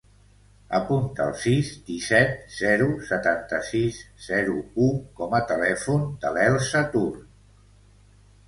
[0.77, 4.89] Apunta el sis, disset, zero, setanta-sis, zero, u
[5.21, 7.09] com a telèfon de l'Elsa Tur.